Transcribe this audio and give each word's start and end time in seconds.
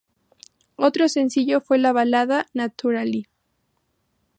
El 0.79 0.85
otro 0.85 1.07
sencillo 1.07 1.61
fue 1.61 1.77
la 1.77 1.93
balada 1.93 2.47
"Naturally. 2.55 3.27